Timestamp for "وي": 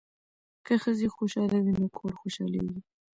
1.63-1.73